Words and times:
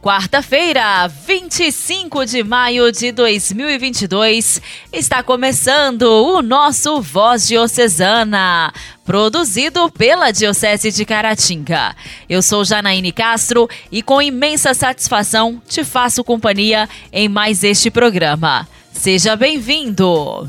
Quarta-feira, 0.00 1.06
25 1.08 2.24
de 2.24 2.42
maio 2.42 2.90
de 2.90 3.12
2022, 3.12 4.62
está 4.90 5.22
começando 5.22 6.04
o 6.04 6.40
nosso 6.40 7.02
Voz 7.02 7.46
Diocesana, 7.46 8.72
produzido 9.04 9.90
pela 9.90 10.30
Diocese 10.30 10.90
de 10.90 11.04
Caratinga. 11.04 11.94
Eu 12.30 12.40
sou 12.40 12.64
Janaíne 12.64 13.12
Castro 13.12 13.68
e 13.92 14.02
com 14.02 14.22
imensa 14.22 14.72
satisfação 14.72 15.60
te 15.68 15.84
faço 15.84 16.24
companhia 16.24 16.88
em 17.12 17.28
mais 17.28 17.62
este 17.62 17.90
programa. 17.90 18.66
Seja 18.90 19.36
bem-vindo! 19.36 20.48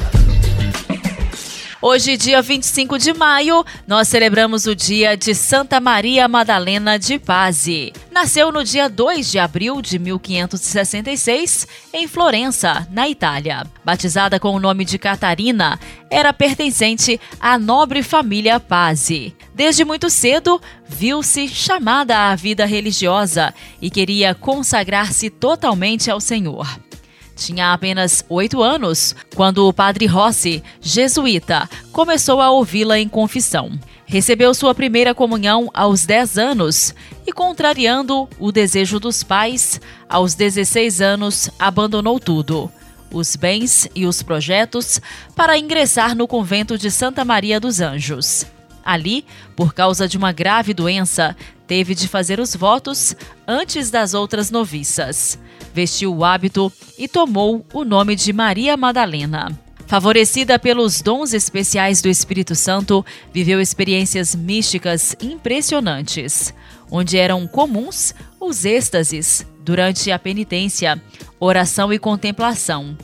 Hoje, 1.83 2.15
dia 2.15 2.43
25 2.43 2.99
de 2.99 3.11
maio, 3.11 3.65
nós 3.87 4.07
celebramos 4.07 4.67
o 4.67 4.75
dia 4.75 5.17
de 5.17 5.33
Santa 5.33 5.79
Maria 5.79 6.27
Madalena 6.27 6.99
de 6.99 7.17
Pazzi. 7.17 7.91
Nasceu 8.11 8.51
no 8.51 8.63
dia 8.63 8.87
2 8.87 9.31
de 9.31 9.39
abril 9.39 9.81
de 9.81 9.97
1566 9.97 11.67
em 11.91 12.07
Florença, 12.07 12.87
na 12.91 13.09
Itália. 13.09 13.65
Batizada 13.83 14.39
com 14.39 14.55
o 14.55 14.59
nome 14.59 14.85
de 14.85 14.99
Catarina, 14.99 15.79
era 16.07 16.31
pertencente 16.31 17.19
à 17.39 17.57
nobre 17.57 18.03
família 18.03 18.59
Pazzi. 18.59 19.35
Desde 19.55 19.83
muito 19.83 20.07
cedo, 20.07 20.61
viu-se 20.87 21.47
chamada 21.47 22.29
à 22.29 22.35
vida 22.35 22.63
religiosa 22.63 23.55
e 23.81 23.89
queria 23.89 24.35
consagrar-se 24.35 25.31
totalmente 25.31 26.11
ao 26.11 26.21
Senhor. 26.21 26.67
Tinha 27.41 27.73
apenas 27.73 28.23
oito 28.29 28.61
anos 28.61 29.15
quando 29.33 29.67
o 29.67 29.73
padre 29.73 30.05
Rossi, 30.05 30.63
jesuíta, 30.79 31.67
começou 31.91 32.39
a 32.39 32.51
ouvi-la 32.51 32.99
em 32.99 33.09
confissão. 33.09 33.71
Recebeu 34.05 34.53
sua 34.53 34.75
primeira 34.75 35.15
comunhão 35.15 35.67
aos 35.73 36.05
10 36.05 36.37
anos 36.37 36.93
e, 37.25 37.33
contrariando 37.33 38.29
o 38.37 38.51
desejo 38.51 38.99
dos 38.99 39.23
pais, 39.23 39.81
aos 40.07 40.35
16 40.35 41.01
anos 41.01 41.49
abandonou 41.57 42.19
tudo, 42.19 42.71
os 43.11 43.35
bens 43.35 43.87
e 43.95 44.05
os 44.05 44.21
projetos, 44.21 45.01
para 45.35 45.57
ingressar 45.57 46.15
no 46.15 46.27
convento 46.27 46.77
de 46.77 46.91
Santa 46.91 47.25
Maria 47.25 47.59
dos 47.59 47.81
Anjos. 47.81 48.45
Ali, 48.85 49.25
por 49.55 49.73
causa 49.73 50.07
de 50.07 50.15
uma 50.15 50.31
grave 50.31 50.75
doença, 50.75 51.35
teve 51.71 51.95
de 51.95 52.05
fazer 52.05 52.37
os 52.37 52.53
votos 52.53 53.15
antes 53.47 53.89
das 53.89 54.13
outras 54.13 54.51
noviças 54.51 55.39
vestiu 55.73 56.13
o 56.13 56.25
hábito 56.25 56.69
e 56.97 57.07
tomou 57.07 57.65
o 57.73 57.85
nome 57.85 58.13
de 58.13 58.33
Maria 58.33 58.75
Madalena. 58.75 59.57
Favorecida 59.87 60.59
pelos 60.59 61.01
dons 61.01 61.33
especiais 61.33 62.01
do 62.01 62.09
Espírito 62.09 62.55
Santo, 62.55 63.05
viveu 63.33 63.61
experiências 63.61 64.35
místicas 64.35 65.15
impressionantes, 65.21 66.53
onde 66.91 67.17
eram 67.17 67.47
comuns 67.47 68.13
os 68.37 68.65
êxtases 68.65 69.45
durante 69.63 70.11
a 70.11 70.19
penitência, 70.19 71.01
oração 71.39 71.93
e 71.93 71.97
contemplação, 71.97 72.97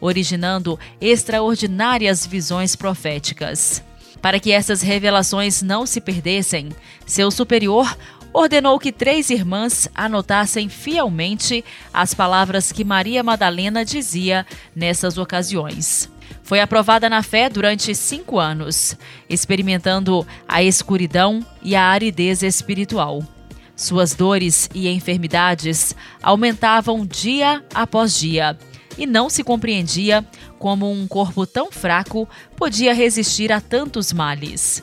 originando 0.00 0.78
extraordinárias 1.00 2.24
visões 2.24 2.76
proféticas. 2.76 3.82
Para 4.22 4.38
que 4.38 4.52
essas 4.52 4.80
revelações 4.80 5.60
não 5.60 5.84
se 5.84 6.00
perdessem, 6.00 6.70
seu 7.04 7.30
superior 7.30 7.94
ordenou 8.32 8.78
que 8.78 8.92
três 8.92 9.28
irmãs 9.28 9.88
anotassem 9.94 10.68
fielmente 10.68 11.64
as 11.92 12.14
palavras 12.14 12.72
que 12.72 12.84
Maria 12.84 13.22
Madalena 13.22 13.84
dizia 13.84 14.46
nessas 14.74 15.18
ocasiões. 15.18 16.08
Foi 16.42 16.60
aprovada 16.60 17.10
na 17.10 17.22
fé 17.22 17.48
durante 17.48 17.94
cinco 17.94 18.38
anos, 18.38 18.96
experimentando 19.28 20.26
a 20.48 20.62
escuridão 20.62 21.44
e 21.62 21.76
a 21.76 21.84
aridez 21.84 22.42
espiritual. 22.42 23.22
Suas 23.76 24.14
dores 24.14 24.68
e 24.74 24.88
enfermidades 24.88 25.94
aumentavam 26.22 27.04
dia 27.04 27.64
após 27.74 28.16
dia 28.16 28.56
e 28.96 29.06
não 29.06 29.28
se 29.28 29.42
compreendia 29.42 30.24
como 30.62 30.88
um 30.88 31.08
corpo 31.08 31.44
tão 31.44 31.72
fraco 31.72 32.28
podia 32.56 32.94
resistir 32.94 33.50
a 33.50 33.60
tantos 33.60 34.12
males. 34.12 34.80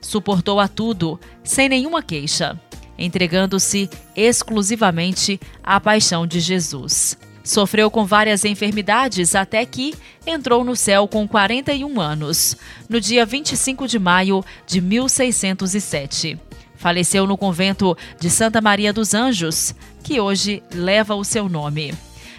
Suportou 0.00 0.58
a 0.58 0.66
tudo, 0.66 1.20
sem 1.44 1.68
nenhuma 1.68 2.02
queixa 2.02 2.58
entregando-se 2.98 3.88
exclusivamente 4.16 5.40
à 5.62 5.78
paixão 5.78 6.26
de 6.26 6.40
Jesus. 6.40 7.16
Sofreu 7.44 7.90
com 7.90 8.04
várias 8.04 8.44
enfermidades 8.44 9.34
até 9.34 9.64
que 9.64 9.94
entrou 10.26 10.64
no 10.64 10.76
céu 10.76 11.06
com 11.06 11.26
41 11.26 11.98
anos, 12.00 12.56
no 12.88 13.00
dia 13.00 13.24
25 13.24 13.86
de 13.86 13.98
maio 13.98 14.44
de 14.66 14.80
1607. 14.80 16.38
Faleceu 16.76 17.26
no 17.26 17.38
convento 17.38 17.96
de 18.20 18.28
Santa 18.28 18.60
Maria 18.60 18.92
dos 18.92 19.14
Anjos, 19.14 19.74
que 20.02 20.20
hoje 20.20 20.62
leva 20.74 21.14
o 21.14 21.24
seu 21.24 21.48
nome. 21.48 21.94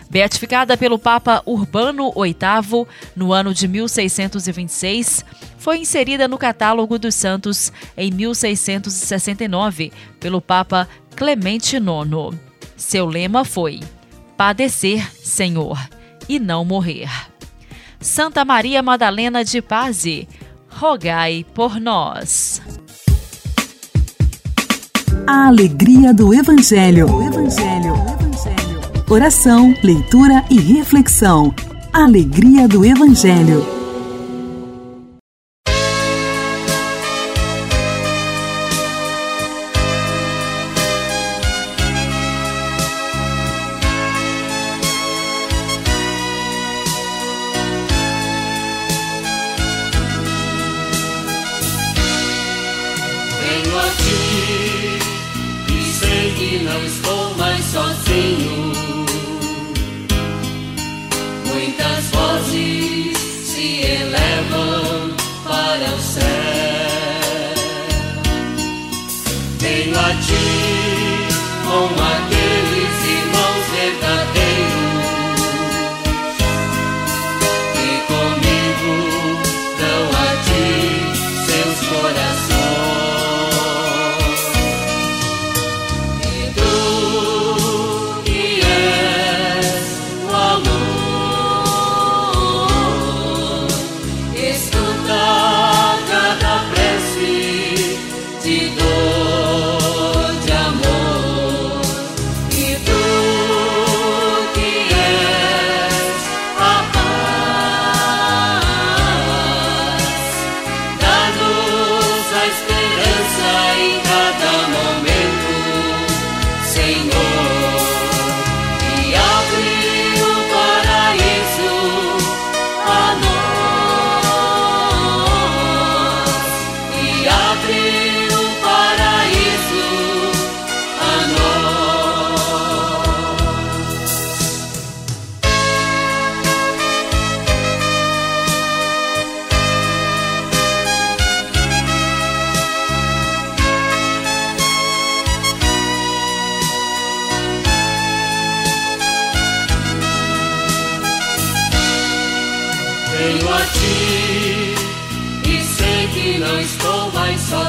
Beatificada 0.09 0.75
pelo 0.75 0.97
Papa 0.97 1.43
Urbano 1.45 2.11
VIII 2.11 2.87
no 3.15 3.31
ano 3.31 3.53
de 3.53 3.67
1626, 3.67 5.23
foi 5.57 5.77
inserida 5.79 6.27
no 6.27 6.37
catálogo 6.37 6.97
dos 6.97 7.13
santos 7.13 7.71
em 7.95 8.09
1669 8.09 9.91
pelo 10.19 10.41
Papa 10.41 10.89
Clemente 11.15 11.75
IX. 11.75 12.37
Seu 12.75 13.05
lema 13.05 13.45
foi: 13.45 13.81
Padecer, 14.35 15.07
Senhor, 15.23 15.77
e 16.27 16.39
não 16.39 16.65
morrer. 16.65 17.09
Santa 17.99 18.43
Maria 18.43 18.81
Madalena 18.81 19.43
de 19.43 19.61
Pazzi, 19.61 20.27
rogai 20.69 21.45
por 21.53 21.79
nós. 21.79 22.61
A 25.27 25.47
alegria 25.47 26.13
do 26.13 26.33
Evangelho. 26.33 27.13
O 27.13 27.21
Evangelho. 27.21 27.93
O 27.93 27.97
Evangelho. 27.97 28.28
Oração, 29.09 29.73
leitura 29.83 30.45
e 30.51 30.59
reflexão. 30.59 31.51
Alegria 31.91 32.67
do 32.67 32.85
Evangelho. 32.85 33.78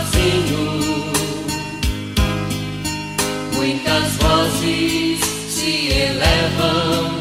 Sozinho. 0.01 1.13
Muitas 3.55 4.17
vozes 4.17 5.21
se 5.49 5.89
elevam 5.93 7.20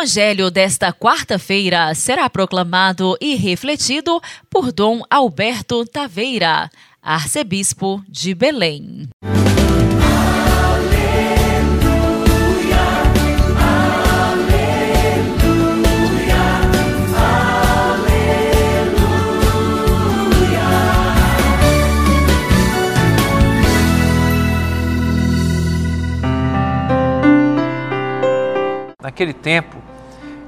Evangelho 0.00 0.50
desta 0.50 0.94
quarta-feira 0.94 1.94
será 1.94 2.30
proclamado 2.30 3.18
e 3.20 3.34
refletido 3.34 4.18
por 4.48 4.72
Dom 4.72 5.02
Alberto 5.10 5.84
Taveira, 5.84 6.70
arcebispo 7.02 8.02
de 8.08 8.34
Belém. 8.34 9.10
Naquele 29.02 29.34
tempo, 29.34 29.89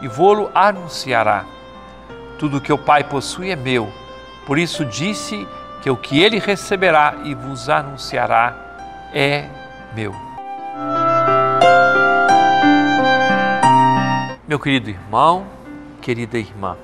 e 0.00 0.08
vô-lo 0.08 0.50
anunciará. 0.54 1.44
Tudo 2.38 2.60
que 2.60 2.72
o 2.72 2.78
Pai 2.78 3.04
possui 3.04 3.50
é 3.50 3.56
meu, 3.56 3.92
por 4.46 4.58
isso 4.58 4.84
disse 4.84 5.46
que 5.82 5.90
o 5.90 5.96
que 5.96 6.20
ele 6.20 6.38
receberá 6.38 7.16
e 7.24 7.34
vos 7.34 7.68
anunciará 7.68 8.54
é 9.12 9.48
meu. 9.94 10.14
Meu 14.46 14.58
querido 14.58 14.90
irmão, 14.90 15.46
querida 16.00 16.38
irmã, 16.38 16.76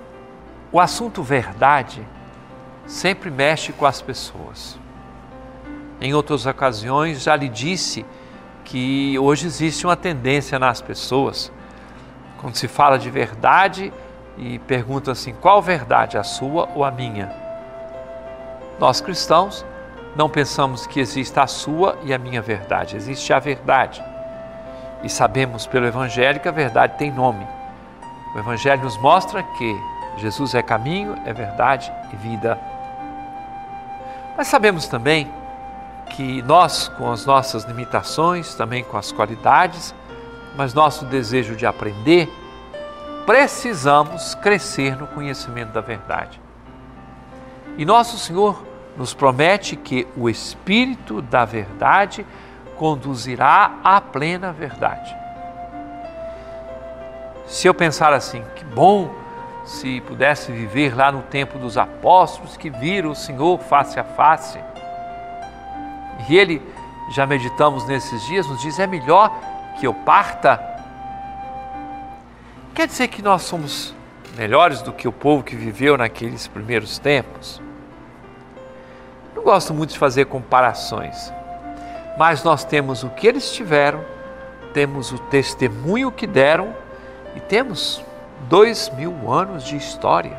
o 0.71 0.79
assunto 0.79 1.23
verdade 1.23 2.07
sempre 2.87 3.31
mexe 3.31 3.73
com 3.73 3.87
as 3.87 4.01
pessoas. 4.01 4.79
Em 6.01 6.15
outras 6.15 6.47
ocasiões 6.47 7.23
já 7.23 7.35
lhe 7.35 7.49
disse 7.49 8.05
que 8.65 9.19
hoje 9.19 9.47
existe 9.47 9.87
uma 9.87 9.97
tendência 9.97 10.59
nas 10.59 10.81
pessoas 10.81 11.51
quando 12.41 12.57
se 12.57 12.69
fala 12.69 12.99
de 12.99 13.11
verdade 13.11 13.93
e 14.37 14.59
pergunta 14.61 15.13
assim: 15.13 15.35
qual 15.35 15.61
verdade, 15.63 16.19
a 16.19 16.23
sua 16.23 16.69
ou 16.75 16.85
a 16.85 16.91
minha? 16.91 17.33
Nós 18.79 19.01
cristãos 19.01 19.65
não 20.15 20.29
pensamos 20.29 20.87
que 20.87 21.01
exista 21.01 21.43
a 21.43 21.47
sua 21.47 21.99
e 22.03 22.13
a 22.13 22.19
minha 22.19 22.41
verdade, 22.41 22.97
existe 22.97 23.33
a 23.33 23.39
verdade. 23.39 24.03
E 25.03 25.09
sabemos 25.09 25.67
pelo 25.67 25.87
Evangelho 25.87 26.41
que 26.41 26.49
a 26.49 26.53
verdade 26.53 26.97
tem 26.97 27.11
nome. 27.11 27.47
O 28.35 28.39
Evangelho 28.39 28.83
nos 28.83 28.97
mostra 28.99 29.43
que 29.43 29.81
Jesus 30.17 30.55
é 30.55 30.63
caminho, 30.63 31.15
é 31.27 31.33
verdade 31.33 31.93
e 32.13 32.17
vida. 32.17 32.59
Mas 34.37 34.49
sabemos 34.49 34.89
também 34.89 35.31
que 36.11 36.43
nós, 36.43 36.89
com 36.89 37.11
as 37.11 37.27
nossas 37.27 37.65
limitações, 37.65 38.55
também 38.55 38.83
com 38.85 38.97
as 38.97 39.13
qualidades, 39.13 39.95
mas 40.57 40.73
nosso 40.73 41.05
desejo 41.05 41.55
de 41.55 41.67
aprender, 41.67 42.33
precisamos 43.27 44.35
crescer 44.37 44.97
no 44.97 45.07
conhecimento 45.07 45.73
da 45.73 45.81
verdade. 45.81 46.41
E 47.77 47.85
nosso 47.85 48.19
Senhor 48.19 48.65
nos 48.97 49.13
promete 49.13 49.77
que 49.77 50.07
o 50.17 50.31
Espírito 50.31 51.21
da 51.21 51.45
Verdade 51.45 52.25
conduzirá 52.77 53.79
à 53.85 54.01
plena 54.01 54.53
verdade. 54.53 55.15
Se 57.47 57.67
eu 57.67 57.75
pensar 57.75 58.13
assim, 58.13 58.43
que 58.55 58.65
bom 58.65 59.15
se 59.65 60.01
pudesse 60.03 60.53
viver 60.53 60.97
lá 60.97 61.11
no 61.11 61.23
tempo 61.23 61.59
dos 61.59 61.77
apóstolos 61.77 62.57
que 62.57 62.71
viram 62.71 63.11
o 63.11 63.17
Senhor 63.17 63.59
face 63.59 63.99
a 63.99 64.05
face. 64.05 64.59
E 66.29 66.37
ele, 66.37 66.63
já 67.11 67.27
meditamos 67.27 67.87
nesses 67.87 68.25
dias, 68.27 68.47
nos 68.47 68.61
diz: 68.61 68.79
é 68.79 68.87
melhor 68.87 69.31
que 69.79 69.87
eu 69.87 69.93
parta, 69.93 70.61
quer 72.75 72.87
dizer 72.87 73.09
que 73.09 73.23
nós 73.23 73.43
somos 73.43 73.95
melhores 74.37 74.83
do 74.83 74.93
que 74.93 75.07
o 75.07 75.13
povo 75.13 75.43
que 75.43 75.55
viveu 75.55 75.97
naqueles 75.97 76.47
primeiros 76.49 76.99
tempos? 76.99 77.61
Não 79.35 79.43
gosto 79.43 79.75
muito 79.75 79.91
de 79.91 79.99
fazer 79.99 80.27
comparações, 80.27 81.33
mas 82.19 82.43
nós 82.43 82.65
temos 82.65 83.03
o 83.05 83.11
que 83.11 83.27
eles 83.27 83.53
tiveram, 83.53 84.05
temos 84.73 85.13
o 85.13 85.19
testemunho 85.19 86.11
que 86.11 86.27
deram 86.27 86.75
e 87.35 87.41
temos 87.41 88.03
dois 88.49 88.89
mil 88.91 89.31
anos 89.31 89.65
de 89.65 89.77
história, 89.77 90.37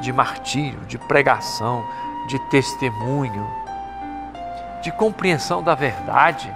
de 0.00 0.12
martírio, 0.12 0.80
de 0.80 0.98
pregação, 0.98 1.84
de 2.26 2.38
testemunho, 2.50 3.48
de 4.82 4.90
compreensão 4.92 5.62
da 5.62 5.74
verdade 5.74 6.52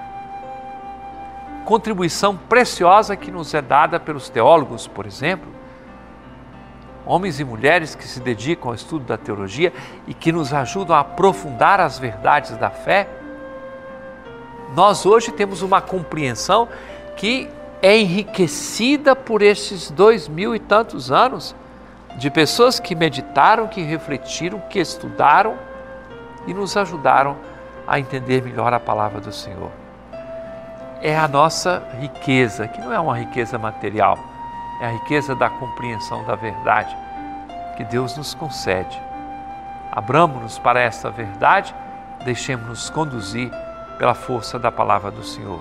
contribuição 1.65 2.37
preciosa 2.37 3.17
que 3.17 3.31
nos 3.31 3.53
é 3.55 3.63
dada 3.63 3.99
pelos 3.99 4.29
teólogos, 4.29 4.87
por 4.87 5.07
exemplo, 5.07 5.49
homens 7.07 7.41
e 7.41 7.45
mulheres 7.45 7.95
que 7.95 8.07
se 8.07 8.21
dedicam 8.21 8.69
ao 8.69 8.75
estudo 8.75 9.05
da 9.05 9.17
teologia 9.17 9.73
e 10.07 10.15
que 10.15 10.31
nos 10.31 10.53
ajudam 10.53 10.97
a 10.97 11.01
aprofundar 11.01 11.81
as 11.81 11.99
verdades 11.99 12.57
da 12.57 12.71
fé. 12.71 13.09
Nós 14.75 15.05
hoje 15.05 15.33
temos 15.33 15.63
uma 15.63 15.81
compreensão 15.81 16.69
que 17.17 17.49
é 17.83 17.97
enriquecida 17.97 19.15
por 19.15 19.43
esses 19.43 19.91
dois 19.91 20.29
mil 20.29 20.55
e 20.55 20.59
tantos 20.59 21.13
anos 21.13 21.55
de 22.17 22.31
pessoas 22.31 22.79
que 22.81 22.95
meditaram, 22.95 23.67
que 23.69 23.83
refletiram, 23.83 24.61
que 24.71 24.79
estudaram 24.79 25.57
e 26.47 26.55
nos 26.55 26.77
ajudaram 26.77 27.37
a 27.87 27.99
entender 27.99 28.43
melhor 28.43 28.73
a 28.73 28.81
palavra 28.81 29.21
do 29.21 29.33
Senhor 29.33 29.84
é 31.05 31.15
a 31.15 31.29
nossa 31.29 31.87
riqueza, 32.01 32.67
que 32.67 32.81
não 32.81 32.91
é 32.91 32.99
uma 32.99 33.19
riqueza 33.19 33.59
material, 33.59 34.19
é 34.81 34.87
a 34.87 34.91
riqueza 34.93 35.35
da 35.35 35.51
compreensão 35.51 36.25
da 36.25 36.35
verdade, 36.35 36.97
que 37.77 37.85
Deus 37.85 38.17
nos 38.17 38.33
concede. 38.33 38.99
Abramos-nos 39.93 40.59
para 40.59 40.81
esta 40.81 41.11
verdade, 41.11 41.75
deixemos-nos 42.25 42.89
conduzir 42.89 43.51
pela 43.99 44.15
força 44.15 44.59
da 44.59 44.73
palavra 44.73 45.11
do 45.11 45.23
Senhor. 45.23 45.61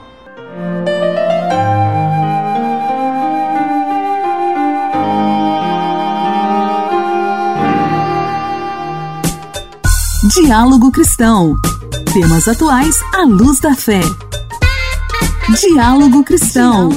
Diálogo 10.34 10.90
Cristão. 10.90 11.56
Temas 12.14 12.48
atuais 12.48 12.98
à 13.14 13.24
luz 13.26 13.60
da 13.60 13.76
fé. 13.76 14.00
Diálogo 15.50 16.24
Cristão. 16.24 16.90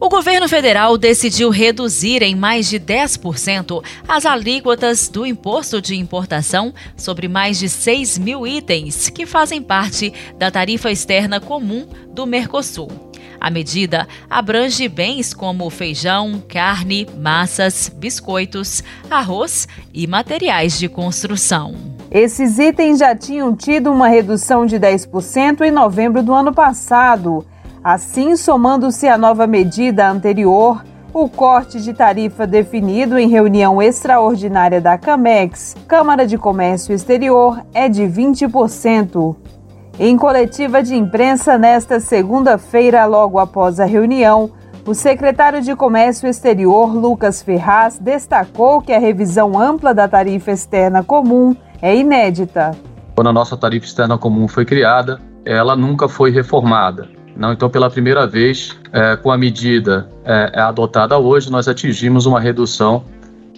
O 0.00 0.08
governo 0.08 0.48
federal 0.48 0.96
decidiu 0.96 1.50
reduzir 1.50 2.22
em 2.22 2.34
mais 2.34 2.70
de 2.70 2.80
10% 2.80 3.84
as 4.08 4.24
alíquotas 4.24 5.08
do 5.08 5.26
imposto 5.26 5.80
de 5.80 5.94
importação 5.94 6.72
sobre 6.96 7.28
mais 7.28 7.58
de 7.58 7.68
6 7.68 8.16
mil 8.18 8.46
itens 8.46 9.10
que 9.10 9.26
fazem 9.26 9.62
parte 9.62 10.12
da 10.38 10.50
tarifa 10.50 10.90
externa 10.90 11.38
comum 11.38 11.86
do 12.12 12.26
Mercosul. 12.26 13.09
A 13.40 13.48
medida 13.50 14.06
abrange 14.28 14.86
bens 14.86 15.32
como 15.32 15.70
feijão, 15.70 16.42
carne, 16.46 17.08
massas, 17.18 17.88
biscoitos, 17.88 18.84
arroz 19.10 19.66
e 19.94 20.06
materiais 20.06 20.78
de 20.78 20.88
construção. 20.88 21.74
Esses 22.10 22.58
itens 22.58 22.98
já 22.98 23.16
tinham 23.16 23.56
tido 23.56 23.90
uma 23.90 24.08
redução 24.08 24.66
de 24.66 24.78
10% 24.78 25.62
em 25.62 25.70
novembro 25.70 26.22
do 26.22 26.34
ano 26.34 26.52
passado. 26.52 27.46
Assim, 27.82 28.36
somando-se 28.36 29.08
à 29.08 29.16
nova 29.16 29.46
medida 29.46 30.10
anterior, 30.10 30.84
o 31.12 31.28
corte 31.28 31.80
de 31.80 31.94
tarifa 31.94 32.46
definido 32.46 33.18
em 33.18 33.28
reunião 33.28 33.80
extraordinária 33.80 34.80
da 34.80 34.98
CAMEX, 34.98 35.74
Câmara 35.88 36.26
de 36.26 36.36
Comércio 36.36 36.94
Exterior, 36.94 37.64
é 37.72 37.88
de 37.88 38.02
20%. 38.02 39.34
Em 40.02 40.16
coletiva 40.16 40.82
de 40.82 40.94
imprensa 40.94 41.58
nesta 41.58 42.00
segunda-feira, 42.00 43.04
logo 43.04 43.38
após 43.38 43.78
a 43.78 43.84
reunião, 43.84 44.50
o 44.86 44.94
secretário 44.94 45.60
de 45.60 45.76
Comércio 45.76 46.26
Exterior, 46.26 46.86
Lucas 46.86 47.42
Ferraz, 47.42 47.98
destacou 47.98 48.80
que 48.80 48.94
a 48.94 48.98
revisão 48.98 49.60
ampla 49.60 49.92
da 49.92 50.08
tarifa 50.08 50.52
externa 50.52 51.04
comum 51.04 51.54
é 51.82 51.94
inédita. 51.94 52.70
Quando 53.14 53.26
a 53.26 53.32
nossa 53.34 53.58
tarifa 53.58 53.84
externa 53.84 54.16
comum 54.16 54.48
foi 54.48 54.64
criada, 54.64 55.20
ela 55.44 55.76
nunca 55.76 56.08
foi 56.08 56.30
reformada. 56.30 57.06
Não, 57.36 57.52
então, 57.52 57.68
pela 57.68 57.90
primeira 57.90 58.26
vez, 58.26 58.74
é, 58.94 59.16
com 59.16 59.30
a 59.30 59.36
medida 59.36 60.08
é, 60.24 60.52
é 60.54 60.60
adotada 60.62 61.18
hoje, 61.18 61.50
nós 61.52 61.68
atingimos 61.68 62.24
uma 62.24 62.40
redução 62.40 63.04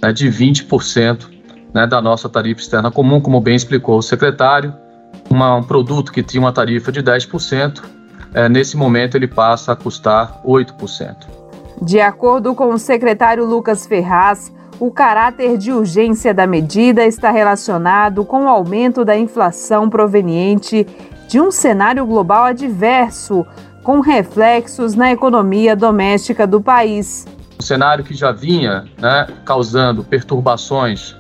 né, 0.03 0.13
de 0.13 0.29
20% 0.29 1.25
né, 1.73 1.87
da 1.87 2.03
nossa 2.03 2.29
tarifa 2.29 2.61
externa 2.61 2.91
comum, 2.91 3.21
como 3.21 3.41
bem 3.41 3.55
explicou 3.55 3.99
o 3.99 4.03
secretário. 4.03 4.75
Uma, 5.31 5.57
um 5.57 5.63
produto 5.63 6.13
que 6.13 6.23
tinha 6.23 6.41
uma 6.41 6.53
tarifa 6.53 6.93
de 6.93 7.03
10%, 7.03 7.83
é, 8.35 8.49
nesse 8.49 8.77
momento 8.77 9.17
ele 9.17 9.27
passa 9.27 9.73
a 9.73 9.77
custar 9.77 10.41
8%. 10.45 11.17
De 11.81 12.01
acordo 12.01 12.55
com 12.55 12.73
o 12.73 12.79
secretário 12.79 13.45
Lucas 13.45 13.87
Ferraz, 13.87 14.53
o 14.79 14.91
caráter 14.91 15.59
de 15.59 15.73
urgência 15.73 16.33
da 16.33 16.47
medida 16.47 17.05
está 17.05 17.31
relacionado 17.31 18.25
com 18.25 18.45
o 18.45 18.49
aumento 18.49 19.05
da 19.05 19.17
inflação 19.17 19.89
proveniente 19.89 20.87
de 21.29 21.41
um 21.41 21.51
cenário 21.51 22.05
global 22.05 22.45
adverso, 22.45 23.47
com 23.83 24.01
reflexos 24.01 24.95
na 24.95 25.11
economia 25.13 25.75
doméstica 25.75 26.47
do 26.47 26.61
país. 26.61 27.27
Um 27.59 27.63
cenário 27.63 28.05
que 28.05 28.15
já 28.15 28.33
vinha 28.33 28.85
né, 28.99 29.27
causando 29.45 30.05
perturbações 30.05 31.17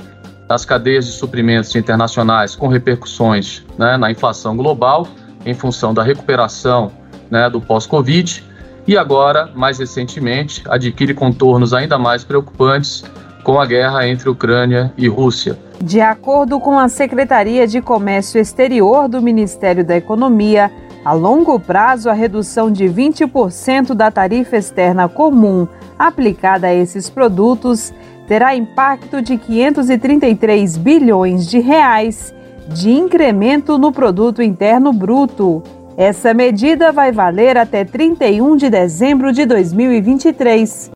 nas 0.48 0.64
cadeias 0.64 1.06
de 1.06 1.12
suprimentos 1.12 1.74
internacionais, 1.74 2.54
com 2.54 2.68
repercussões 2.68 3.64
né, 3.78 3.96
na 3.96 4.10
inflação 4.10 4.56
global, 4.56 5.06
em 5.44 5.54
função 5.54 5.92
da 5.94 6.02
recuperação 6.02 6.92
né, 7.30 7.48
do 7.48 7.60
pós-Covid, 7.60 8.44
e 8.86 8.96
agora, 8.96 9.50
mais 9.54 9.78
recentemente, 9.78 10.62
adquire 10.68 11.14
contornos 11.14 11.72
ainda 11.72 11.98
mais 11.98 12.24
preocupantes 12.24 13.04
com 13.44 13.60
a 13.60 13.66
guerra 13.66 14.06
entre 14.06 14.28
Ucrânia 14.28 14.92
e 14.96 15.08
Rússia. 15.08 15.58
De 15.80 16.00
acordo 16.00 16.60
com 16.60 16.78
a 16.78 16.88
Secretaria 16.88 17.66
de 17.66 17.80
Comércio 17.80 18.40
Exterior 18.40 19.08
do 19.08 19.20
Ministério 19.20 19.84
da 19.84 19.96
Economia, 19.96 20.70
a 21.04 21.12
longo 21.12 21.58
prazo, 21.58 22.08
a 22.08 22.12
redução 22.12 22.70
de 22.70 22.84
20% 22.84 23.94
da 23.94 24.10
tarifa 24.10 24.56
externa 24.56 25.08
comum 25.08 25.66
aplicada 25.98 26.68
a 26.68 26.74
esses 26.74 27.10
produtos 27.10 27.92
terá 28.32 28.56
impacto 28.56 29.20
de 29.20 29.36
533 29.36 30.78
bilhões 30.78 31.46
de 31.46 31.60
reais 31.60 32.32
de 32.66 32.90
incremento 32.90 33.76
no 33.76 33.92
produto 33.92 34.40
interno 34.40 34.90
bruto. 34.90 35.62
Essa 35.98 36.32
medida 36.32 36.90
vai 36.92 37.12
valer 37.12 37.58
até 37.58 37.84
31 37.84 38.56
de 38.56 38.70
dezembro 38.70 39.34
de 39.34 39.44
2023. 39.44 40.92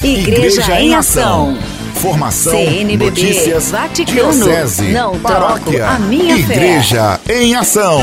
Igreja, 0.00 0.30
Igreja 0.30 0.80
em 0.80 0.94
Ação. 0.94 1.58
Formação, 1.94 2.52
CNBB, 2.52 3.04
notícias, 3.04 3.72
Vaticano, 3.72 4.32
diocese, 4.32 4.92
não 4.92 5.18
paróquia, 5.18 5.86
troco 5.86 5.92
a 5.92 5.98
minha 5.98 6.36
Igreja 6.36 7.18
fé. 7.24 7.42
em 7.42 7.56
Ação. 7.56 8.00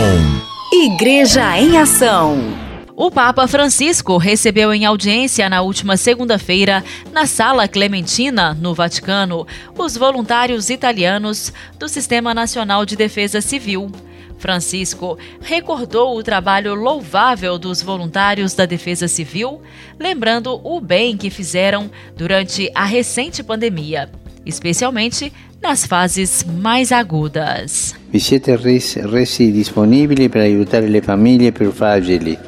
Igreja 0.74 1.58
em 1.58 1.78
Ação. 1.78 2.67
O 3.00 3.12
Papa 3.12 3.48
Francisco 3.48 4.18
recebeu 4.18 4.74
em 4.74 4.84
audiência 4.84 5.48
na 5.48 5.62
última 5.62 5.96
segunda-feira, 5.98 6.84
na 7.14 7.28
Sala 7.28 7.68
Clementina, 7.68 8.56
no 8.60 8.74
Vaticano, 8.74 9.46
os 9.78 9.96
voluntários 9.96 10.72
italianos 10.72 11.54
do 11.78 11.88
Sistema 11.88 12.34
Nacional 12.34 12.88
de 12.88 12.96
Defesa 12.96 13.40
Civil. 13.40 13.92
Francisco 14.40 15.16
recordou 15.40 16.18
o 16.18 16.24
trabalho 16.24 16.74
louvável 16.74 17.60
dos 17.60 17.84
voluntários 17.84 18.56
da 18.56 18.66
Defesa 18.66 19.08
Civil, 19.08 19.62
lembrando 20.00 20.60
o 20.64 20.82
bem 20.82 21.16
que 21.16 21.30
fizeram 21.30 21.92
durante 22.16 22.68
a 22.74 22.84
recente 22.84 23.44
pandemia, 23.44 24.10
especialmente 24.44 25.32
nas 25.62 25.86
fases 25.86 26.44
mais 26.44 26.92
agudas. 26.92 27.96
Vi 28.10 28.20
siete 28.20 28.56
resi 28.56 29.52
disponibili 29.52 30.30
per 30.30 30.42
aiutare 30.42 30.88
le 30.88 31.02
famiglie 31.02 31.52
più 31.52 31.72
fragili 31.72 32.47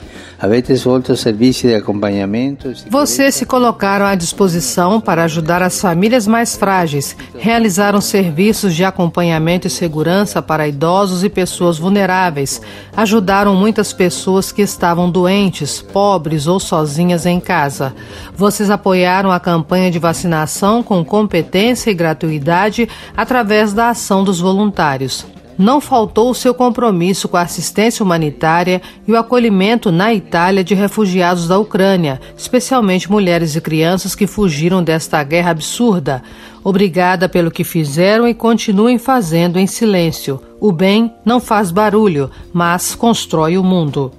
vocês 2.90 3.36
se 3.36 3.46
colocaram 3.46 4.06
à 4.06 4.16
disposição 4.16 5.02
para 5.02 5.26
ajudar 5.26 5.62
as 5.62 5.82
famílias 5.82 6.26
mais 6.26 6.56
frágeis, 6.56 7.14
realizaram 7.38 8.00
serviços 8.00 8.74
de 8.74 8.86
acompanhamento 8.86 9.68
e 9.68 9.70
segurança 9.70 10.42
para 10.42 10.66
idosos 10.66 11.26
e 11.26 11.30
pessoas 11.30 11.78
vulneráveis, 11.78 12.62
ajudaram 12.96 13.54
muitas 13.54 13.92
pessoas 13.92 14.50
que 14.50 14.62
estavam 14.62 15.12
doentes, 15.12 15.82
pobres 15.82 16.48
ou 16.48 16.58
sozinhas 16.58 17.26
em 17.26 17.42
casa. 17.42 17.94
Vocês 18.34 18.70
apoiaram 18.70 19.34
a 19.34 19.42
campanha 19.42 19.92
de 19.92 20.00
vacinação 20.00 20.82
com 20.82 21.04
competência 21.04 21.92
e 21.92 21.94
gratuidade 21.94 22.88
através 23.16 23.74
da 23.74 23.90
ação 23.90 24.24
dos 24.24 24.40
voluntários 24.40 25.26
não 25.60 25.82
faltou 25.82 26.32
o 26.32 26.34
seu 26.34 26.54
compromisso 26.54 27.28
com 27.28 27.36
a 27.36 27.42
assistência 27.42 28.02
humanitária 28.02 28.82
e 29.06 29.12
o 29.12 29.18
acolhimento 29.18 29.92
na 29.92 30.14
Itália 30.14 30.64
de 30.64 30.74
refugiados 30.74 31.50
da 31.50 31.60
Ucrânia, 31.60 32.22
especialmente 32.38 33.12
mulheres 33.12 33.58
e 33.58 33.62
crianças 33.62 34.16
que 34.16 34.26
fugiram 34.26 34.82
desta 34.82 35.22
guerra 35.22 35.52
absurda. 35.52 36.24
Obrigada 36.64 37.28
pelo 37.28 37.52
que 37.52 37.66
fizeram 37.66 38.26
e 38.26 38.34
continuem 38.34 38.98
fazendo 38.98 39.60
em 39.60 39.68
silêncio. 39.68 40.42
O 40.62 40.72
bem 40.72 41.14
não 41.26 41.42
faz 41.42 41.72
barulho, 41.72 42.32
mas 42.54 42.96
constrói 42.96 43.58
o 43.58 43.64
mundo. 43.64 44.14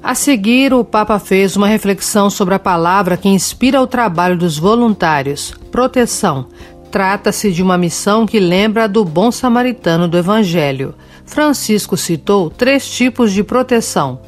A 0.00 0.14
seguir, 0.14 0.74
o 0.74 0.84
Papa 0.84 1.18
fez 1.18 1.56
uma 1.56 1.66
reflexão 1.66 2.28
sobre 2.28 2.54
a 2.54 2.58
palavra 2.58 3.16
que 3.16 3.26
inspira 3.26 3.80
o 3.80 3.86
trabalho 3.86 4.36
dos 4.36 4.58
voluntários: 4.58 5.54
proteção. 5.72 6.46
Trata-se 6.94 7.50
de 7.50 7.60
uma 7.60 7.76
missão 7.76 8.24
que 8.24 8.38
lembra 8.38 8.86
do 8.86 9.04
bom 9.04 9.32
samaritano 9.32 10.06
do 10.06 10.16
Evangelho. 10.16 10.94
Francisco 11.26 11.96
citou 11.96 12.48
três 12.48 12.88
tipos 12.88 13.32
de 13.32 13.42
proteção. 13.42 14.20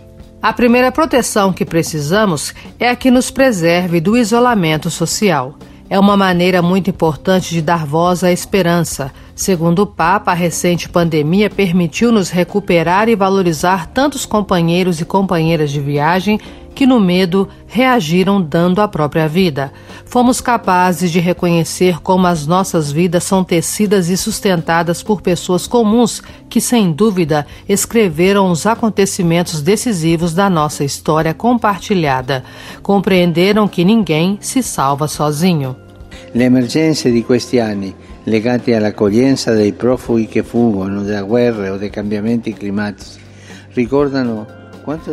A 0.42 0.52
primeira 0.52 0.90
proteção 0.90 1.52
que 1.52 1.64
precisamos 1.64 2.52
é 2.80 2.88
a 2.88 2.96
que 2.96 3.08
nos 3.08 3.30
preserve 3.30 4.00
do 4.00 4.16
isolamento 4.16 4.90
social. 4.90 5.54
É 5.88 5.96
uma 5.96 6.16
maneira 6.16 6.60
muito 6.60 6.90
importante 6.90 7.54
de 7.54 7.62
dar 7.62 7.86
voz 7.86 8.24
à 8.24 8.32
esperança. 8.32 9.12
Segundo 9.36 9.82
o 9.82 9.86
Papa, 9.86 10.32
a 10.32 10.34
recente 10.34 10.88
pandemia 10.88 11.48
permitiu-nos 11.48 12.30
recuperar 12.30 13.08
e 13.08 13.14
valorizar 13.14 13.86
tantos 13.86 14.26
companheiros 14.26 15.00
e 15.00 15.04
companheiras 15.04 15.70
de 15.70 15.78
viagem 15.78 16.40
que 16.76 16.86
no 16.86 17.00
medo 17.00 17.48
reagiram 17.66 18.40
dando 18.40 18.82
a 18.82 18.86
própria 18.86 19.26
vida. 19.26 19.72
Fomos 20.04 20.42
capazes 20.42 21.10
de 21.10 21.18
reconhecer 21.18 22.02
como 22.02 22.26
as 22.26 22.46
nossas 22.46 22.92
vidas 22.92 23.24
são 23.24 23.42
tecidas 23.42 24.10
e 24.10 24.16
sustentadas 24.16 25.02
por 25.02 25.22
pessoas 25.22 25.66
comuns 25.66 26.22
que, 26.50 26.60
sem 26.60 26.92
dúvida, 26.92 27.46
escreveram 27.66 28.50
os 28.50 28.66
acontecimentos 28.66 29.62
decisivos 29.62 30.34
da 30.34 30.50
nossa 30.50 30.84
história 30.84 31.32
compartilhada. 31.32 32.44
Compreenderam 32.82 33.66
que 33.66 33.82
ninguém 33.82 34.36
se 34.42 34.62
salva 34.62 35.08
sozinho. 35.08 35.74
Le 36.34 36.44
emergenze 36.44 37.10
di 37.10 37.22
questi 37.22 37.58
anni 37.58 37.94
legate 38.24 38.74
all'accoglienza 38.74 39.54
dei 39.54 39.72
profughi 39.72 40.26
che 40.26 40.42
fuggono 40.42 41.02
da 41.02 41.22
guerre 41.22 41.70
o 41.70 41.78
dei 41.78 41.88
cambiamenti 41.88 42.52
climatici 42.52 43.24
ricordano 43.72 44.55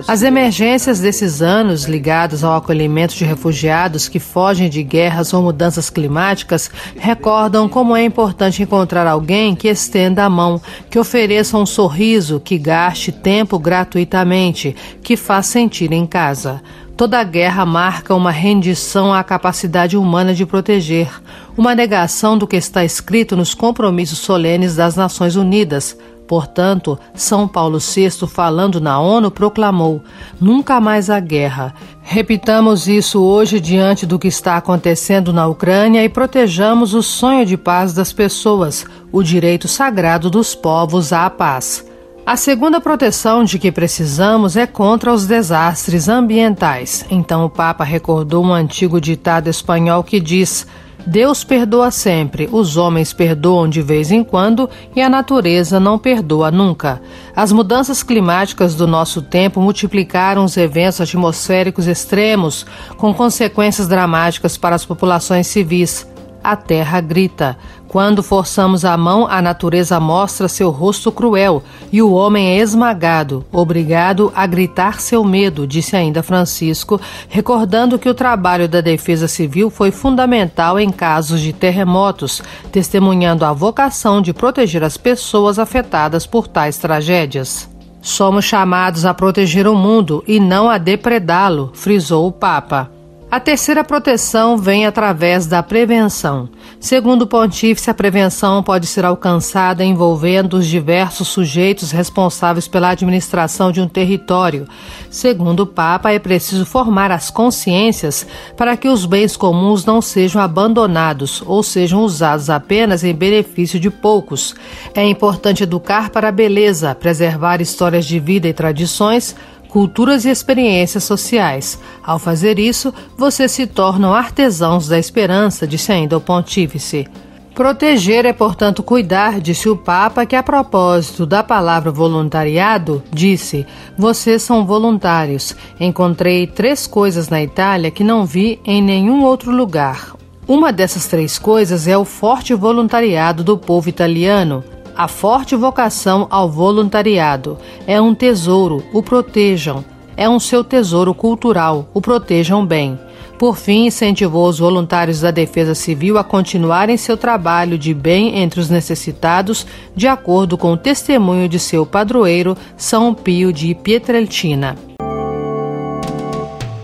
as 0.07 0.21
emergências 0.21 0.99
desses 0.99 1.41
anos 1.41 1.85
ligadas 1.85 2.43
ao 2.43 2.55
acolhimento 2.55 3.15
de 3.15 3.25
refugiados 3.25 4.07
que 4.07 4.19
fogem 4.19 4.69
de 4.69 4.83
guerras 4.83 5.33
ou 5.33 5.41
mudanças 5.41 5.89
climáticas 5.89 6.69
recordam 6.95 7.67
como 7.67 7.95
é 7.95 8.03
importante 8.03 8.61
encontrar 8.61 9.07
alguém 9.07 9.55
que 9.55 9.67
estenda 9.67 10.23
a 10.23 10.29
mão, 10.29 10.61
que 10.89 10.99
ofereça 10.99 11.57
um 11.57 11.65
sorriso, 11.65 12.39
que 12.39 12.57
gaste 12.57 13.11
tempo 13.11 13.57
gratuitamente, 13.57 14.75
que 15.01 15.17
faz 15.17 15.47
sentir 15.47 15.91
em 15.91 16.05
casa. 16.05 16.61
Toda 16.95 17.23
guerra 17.23 17.65
marca 17.65 18.13
uma 18.13 18.29
rendição 18.29 19.11
à 19.11 19.23
capacidade 19.23 19.97
humana 19.97 20.33
de 20.35 20.45
proteger, 20.45 21.09
uma 21.57 21.73
negação 21.73 22.37
do 22.37 22.45
que 22.45 22.55
está 22.55 22.85
escrito 22.85 23.35
nos 23.35 23.55
compromissos 23.55 24.19
solenes 24.19 24.75
das 24.75 24.95
Nações 24.95 25.35
Unidas. 25.35 25.97
Portanto, 26.27 26.97
São 27.13 27.47
Paulo 27.47 27.79
VI, 27.79 28.09
falando 28.27 28.79
na 28.79 28.99
ONU, 28.99 29.29
proclamou: 29.29 30.01
nunca 30.39 30.79
mais 30.79 31.09
a 31.09 31.19
guerra. 31.19 31.73
Repitamos 32.01 32.87
isso 32.87 33.21
hoje 33.21 33.59
diante 33.59 34.05
do 34.05 34.17
que 34.17 34.27
está 34.27 34.57
acontecendo 34.57 35.33
na 35.33 35.47
Ucrânia 35.47 36.03
e 36.03 36.09
protejamos 36.09 36.93
o 36.93 37.03
sonho 37.03 37.45
de 37.45 37.57
paz 37.57 37.93
das 37.93 38.13
pessoas, 38.13 38.85
o 39.11 39.21
direito 39.21 39.67
sagrado 39.67 40.29
dos 40.29 40.55
povos 40.55 41.11
à 41.11 41.29
paz. 41.29 41.85
A 42.25 42.37
segunda 42.37 42.79
proteção 42.79 43.43
de 43.43 43.59
que 43.59 43.69
precisamos 43.69 44.55
é 44.55 44.65
contra 44.65 45.11
os 45.11 45.27
desastres 45.27 46.07
ambientais. 46.07 47.05
Então 47.11 47.43
o 47.43 47.49
Papa 47.49 47.83
recordou 47.83 48.45
um 48.45 48.53
antigo 48.53 49.01
ditado 49.01 49.49
espanhol 49.49 50.01
que 50.05 50.21
diz: 50.21 50.65
Deus 51.05 51.43
perdoa 51.43 51.91
sempre, 51.91 52.47
os 52.51 52.77
homens 52.77 53.11
perdoam 53.11 53.67
de 53.67 53.81
vez 53.81 54.09
em 54.09 54.23
quando 54.23 54.69
e 54.95 55.01
a 55.01 55.09
natureza 55.09 55.79
não 55.79 55.99
perdoa 55.99 56.49
nunca. 56.49 57.01
As 57.35 57.51
mudanças 57.51 58.01
climáticas 58.01 58.73
do 58.73 58.87
nosso 58.87 59.21
tempo 59.21 59.59
multiplicaram 59.59 60.45
os 60.45 60.55
eventos 60.55 61.01
atmosféricos 61.01 61.87
extremos, 61.87 62.65
com 62.97 63.13
consequências 63.13 63.87
dramáticas 63.87 64.57
para 64.57 64.75
as 64.75 64.85
populações 64.85 65.47
civis 65.47 66.07
a 66.43 66.55
terra 66.55 66.99
grita. 66.99 67.57
Quando 67.87 68.23
forçamos 68.23 68.83
a 68.83 68.97
mão, 68.97 69.27
a 69.29 69.39
natureza 69.39 69.99
mostra 69.99 70.47
seu 70.47 70.71
rosto 70.71 71.11
cruel 71.11 71.61
e 71.91 72.01
o 72.01 72.11
homem 72.11 72.47
é 72.47 72.57
esmagado, 72.57 73.45
obrigado 73.51 74.31
a 74.35 74.47
gritar 74.47 74.99
seu 74.99 75.23
medo, 75.23 75.67
disse 75.67 75.95
ainda 75.95 76.23
Francisco, 76.23 76.99
recordando 77.29 77.99
que 77.99 78.09
o 78.09 78.15
trabalho 78.15 78.67
da 78.67 78.81
Defesa 78.81 79.27
Civil 79.27 79.69
foi 79.69 79.91
fundamental 79.91 80.79
em 80.79 80.89
casos 80.89 81.39
de 81.39 81.53
terremotos, 81.53 82.41
testemunhando 82.71 83.45
a 83.45 83.53
vocação 83.53 84.23
de 84.23 84.33
proteger 84.33 84.83
as 84.83 84.97
pessoas 84.97 85.59
afetadas 85.59 86.25
por 86.25 86.47
tais 86.47 86.77
tragédias. 86.77 87.69
Somos 88.01 88.43
chamados 88.43 89.05
a 89.05 89.13
proteger 89.13 89.67
o 89.67 89.75
mundo 89.75 90.23
e 90.27 90.39
não 90.39 90.67
a 90.67 90.79
depredá-lo, 90.79 91.71
frisou 91.73 92.27
o 92.27 92.31
Papa. 92.31 92.91
A 93.33 93.39
terceira 93.39 93.83
proteção 93.83 94.59
vem 94.59 94.85
através 94.85 95.47
da 95.47 95.63
prevenção. 95.63 96.47
Segundo 96.79 97.23
o 97.23 97.27
pontífice, 97.27 97.89
a 97.89 97.93
prevenção 97.93 98.61
pode 98.61 98.85
ser 98.85 99.03
alcançada 99.05 99.83
envolvendo 99.83 100.53
os 100.53 100.67
diversos 100.67 101.29
sujeitos 101.29 101.89
responsáveis 101.89 102.67
pela 102.67 102.89
administração 102.89 103.71
de 103.71 103.81
um 103.81 103.87
território. 103.87 104.67
Segundo 105.09 105.61
o 105.61 105.65
Papa, 105.65 106.11
é 106.11 106.19
preciso 106.19 106.63
formar 106.63 107.09
as 107.09 107.31
consciências 107.31 108.23
para 108.55 108.77
que 108.77 108.87
os 108.87 109.03
bens 109.03 109.35
comuns 109.35 109.83
não 109.83 109.99
sejam 109.99 110.39
abandonados 110.39 111.41
ou 111.43 111.63
sejam 111.63 112.03
usados 112.03 112.51
apenas 112.51 113.03
em 113.03 113.15
benefício 113.15 113.79
de 113.79 113.89
poucos. 113.89 114.53
É 114.93 115.03
importante 115.03 115.63
educar 115.63 116.11
para 116.11 116.27
a 116.27 116.31
beleza, 116.31 116.93
preservar 116.93 117.61
histórias 117.61 118.05
de 118.05 118.19
vida 118.19 118.47
e 118.47 118.53
tradições 118.53 119.35
culturas 119.73 120.23
e 120.23 120.29
experiências 120.29 121.03
sociais. 121.03 121.79
Ao 122.03 122.19
fazer 122.19 122.59
isso, 122.59 122.93
vocês 123.17 123.51
se 123.51 123.65
tornam 123.65 124.13
artesãos 124.13 124.87
da 124.87 124.99
esperança, 124.99 125.65
disse 125.65 125.91
ainda 125.91 126.15
o 126.15 126.21
pontífice. 126.21 127.07
Proteger 127.55 128.23
é, 128.23 128.31
portanto, 128.33 128.83
cuidar, 128.83 129.41
disse 129.41 129.67
o 129.67 129.75
Papa, 129.75 130.27
que 130.27 130.35
a 130.35 130.43
propósito 130.43 131.25
da 131.25 131.41
palavra 131.41 131.89
voluntariado, 131.89 133.01
disse: 133.11 133.65
Vocês 133.97 134.43
são 134.43 134.63
voluntários. 134.63 135.55
Encontrei 135.79 136.45
três 136.45 136.85
coisas 136.85 137.27
na 137.29 137.41
Itália 137.41 137.89
que 137.89 138.03
não 138.03 138.27
vi 138.27 138.59
em 138.63 138.79
nenhum 138.79 139.23
outro 139.23 139.51
lugar. 139.51 140.15
Uma 140.47 140.71
dessas 140.71 141.07
três 141.07 141.39
coisas 141.39 141.87
é 141.87 141.97
o 141.97 142.05
forte 142.05 142.53
voluntariado 142.53 143.43
do 143.43 143.57
povo 143.57 143.89
italiano. 143.89 144.63
A 144.95 145.07
forte 145.07 145.55
vocação 145.55 146.27
ao 146.29 146.47
voluntariado 146.47 147.57
é 147.87 147.99
um 147.99 148.13
tesouro, 148.13 148.83
o 148.93 149.01
protejam. 149.01 149.83
É 150.15 150.29
um 150.29 150.39
seu 150.39 150.63
tesouro 150.63 151.15
cultural, 151.15 151.87
o 151.95 151.99
protejam 151.99 152.63
bem. 152.63 152.99
Por 153.39 153.57
fim, 153.57 153.87
incentivou 153.87 154.47
os 154.47 154.59
voluntários 154.59 155.21
da 155.21 155.31
Defesa 155.31 155.73
Civil 155.73 156.19
a 156.19 156.23
continuarem 156.23 156.95
seu 156.95 157.17
trabalho 157.17 157.75
de 157.77 157.91
bem 157.91 158.37
entre 158.37 158.59
os 158.59 158.69
necessitados, 158.69 159.65
de 159.95 160.07
acordo 160.07 160.59
com 160.59 160.73
o 160.73 160.77
testemunho 160.77 161.49
de 161.49 161.57
seu 161.57 161.87
padroeiro, 161.87 162.55
São 162.77 163.15
Pio 163.15 163.51
de 163.51 163.73
Pietrelcina. 163.73 164.77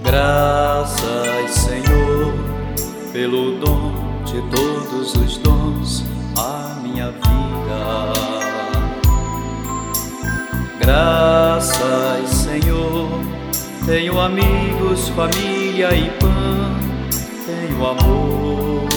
Graças, 0.04 1.19
tenho 13.90 14.22
amigos, 14.22 15.10
família 15.10 15.90
e 15.96 16.12
pão, 16.20 16.30
tenho 17.44 17.88
amor. 17.88 18.88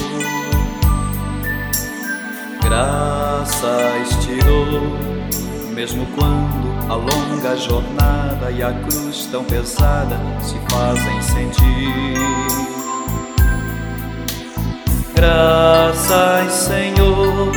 Graças 2.63 4.19
dou, 4.45 4.83
mesmo 5.75 6.07
quando 6.15 6.93
a 6.93 6.95
longa 6.95 7.57
jornada 7.57 8.51
e 8.51 8.63
a 8.63 8.71
cruz 8.71 9.27
tão 9.33 9.43
pesada 9.45 10.21
se 10.43 10.57
fazem 10.71 11.23
sentir. 11.23 12.19
Graças, 15.15 16.53
Senhor 16.53 17.51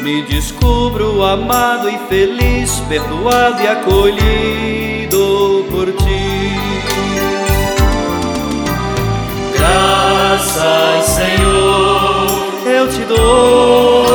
me 0.00 0.22
descubro 0.22 1.24
amado 1.24 1.90
e 1.90 1.98
feliz, 2.08 2.78
perdoado 2.88 3.62
e 3.62 3.66
acolhido 3.66 5.66
por 5.70 5.92
ti. 5.92 6.27
Graças, 9.68 11.06
Senhor, 11.06 12.26
eu 12.66 12.88
te 12.88 13.04
dou. 13.04 14.06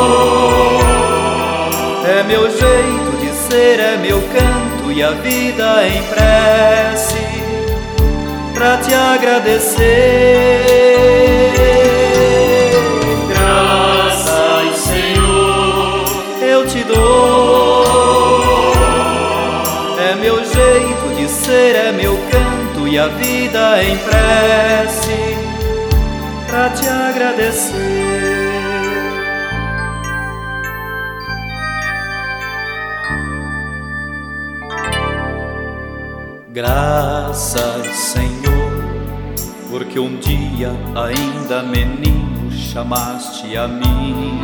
É 2.05 2.23
meu 2.23 2.49
jeito 2.49 3.17
de 3.21 3.29
ser, 3.47 3.79
é 3.79 3.97
meu 3.97 4.21
canto 4.21 4.91
e 4.91 5.03
a 5.03 5.11
vida 5.11 5.87
em 5.87 6.03
prece 6.03 7.17
pra 8.53 8.77
te 8.77 8.93
agradecer. 8.93 10.73
ser 21.43 21.75
é 21.75 21.91
meu 21.91 22.17
canto 22.31 22.87
e 22.87 22.97
a 22.97 23.07
vida 23.07 23.83
em 23.83 23.97
prece 23.97 25.32
para 26.53 26.69
te 26.69 26.87
agradecer. 26.87 27.73
Graças, 36.51 37.87
Senhor, 37.87 38.83
porque 39.71 39.99
um 39.99 40.15
dia 40.17 40.71
ainda 40.95 41.63
menino 41.63 42.51
chamaste 42.51 43.57
a 43.57 43.67
mim. 43.67 44.39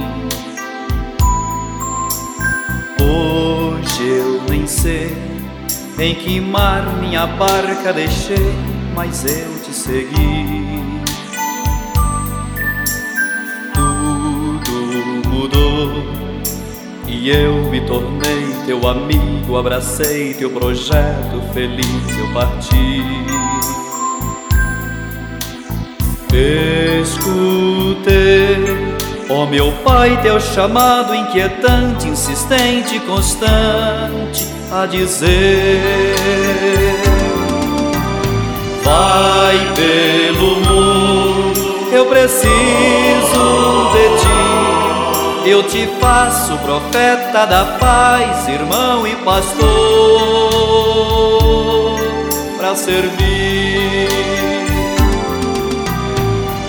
Hoje 2.99 4.03
eu 4.03 4.41
nem 4.49 4.65
sei 4.65 5.15
em 5.99 6.15
que 6.15 6.41
mar 6.41 6.97
minha 6.97 7.27
barca 7.27 7.93
deixei, 7.93 8.55
mas 8.95 9.23
eu 9.25 9.61
te 9.61 9.71
segui. 9.71 10.98
E 17.19 17.29
eu 17.29 17.69
me 17.69 17.81
tornei 17.81 18.55
teu 18.65 18.87
amigo, 18.87 19.57
abracei 19.57 20.33
teu 20.33 20.49
projeto, 20.49 21.41
feliz 21.53 22.17
eu 22.17 22.33
parti. 22.33 23.03
Escutei 27.01 28.89
Ó 29.31 29.43
oh, 29.43 29.45
meu 29.45 29.71
Pai, 29.83 30.19
teu 30.23 30.39
chamado 30.39 31.13
inquietante, 31.13 32.07
insistente, 32.07 32.99
constante, 33.01 34.47
a 34.71 34.87
dizer: 34.87 35.83
Vai 38.83 39.73
pelo 39.75 40.55
mundo, 40.61 41.89
eu 41.91 42.07
preciso 42.07 42.49
de 43.93 44.19
ti. 44.19 44.28
Eu 45.45 45.63
te 45.63 45.87
faço 45.99 46.57
profeta 46.57 47.45
da 47.45 47.77
paz, 47.79 48.47
irmão 48.47 49.07
e 49.07 49.15
pastor, 49.17 49.59
para 52.57 52.75
servir. 52.75 54.07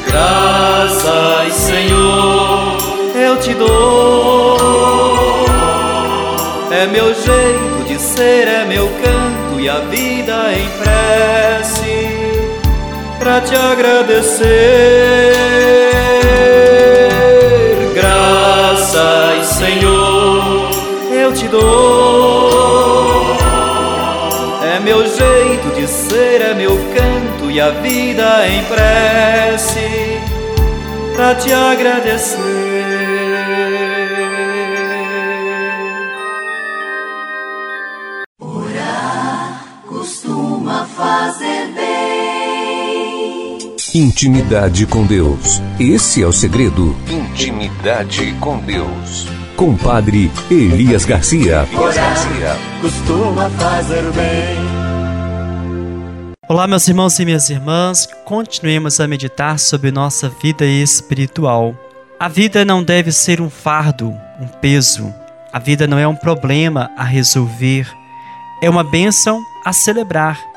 Graças, 0.06 1.52
Senhor, 1.54 2.78
eu 3.14 3.36
te 3.38 3.54
dou. 3.54 4.56
É 6.70 6.86
meu 6.86 7.12
jeito 7.14 7.84
de 7.86 7.98
ser, 7.98 8.48
é 8.48 8.64
meu 8.64 8.88
canto 8.88 9.60
e 9.60 9.68
a 9.68 9.80
vida 9.80 10.52
em 10.54 10.68
prece 10.78 12.10
para 13.18 13.40
te 13.42 13.54
agradecer. 13.54 15.10
Graças, 18.92 19.46
Senhor, 19.50 20.68
eu 21.12 21.32
te 21.32 21.46
dou. 21.46 23.36
É 24.64 24.80
meu 24.80 25.06
jeito 25.06 25.72
de 25.76 25.86
ser, 25.86 26.40
é 26.40 26.54
meu 26.54 26.76
canto 26.76 27.48
e 27.48 27.60
a 27.60 27.70
vida 27.70 28.48
em 28.48 28.64
prece 28.64 30.18
para 31.14 31.36
te 31.36 31.52
agradecer. 31.52 32.69
Intimidade 43.92 44.86
com 44.86 45.04
Deus. 45.04 45.60
Esse 45.80 46.22
é 46.22 46.26
o 46.26 46.30
segredo. 46.30 46.96
Intimidade 47.08 48.32
com 48.38 48.56
Deus. 48.58 49.26
Compadre 49.56 50.30
Elias 50.48 51.04
Garcia. 51.04 51.66
Elias 51.72 51.96
Garcia. 51.96 52.56
Costuma 52.80 53.50
fazer 53.50 54.04
bem. 54.12 54.58
Olá, 56.48 56.68
meus 56.68 56.86
irmãos 56.86 57.18
e 57.18 57.24
minhas 57.24 57.50
irmãs, 57.50 58.06
continuemos 58.24 59.00
a 59.00 59.08
meditar 59.08 59.58
sobre 59.58 59.90
nossa 59.90 60.28
vida 60.40 60.64
espiritual. 60.64 61.74
A 62.16 62.28
vida 62.28 62.64
não 62.64 62.84
deve 62.84 63.10
ser 63.10 63.40
um 63.40 63.50
fardo, 63.50 64.14
um 64.40 64.46
peso. 64.60 65.12
A 65.52 65.58
vida 65.58 65.88
não 65.88 65.98
é 65.98 66.06
um 66.06 66.14
problema 66.14 66.92
a 66.96 67.02
resolver, 67.02 67.92
é 68.62 68.70
uma 68.70 68.84
bênção 68.84 69.42
a 69.64 69.72
celebrar. 69.72 70.49